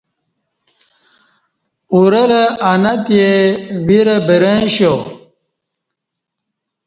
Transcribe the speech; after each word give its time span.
اورہ 1.93 2.23
لہ 2.29 2.43
انہ 2.71 2.93
تے 3.05 3.23
ویرہ 3.85 4.17
برں 4.27 4.59
اشیا 4.65 4.93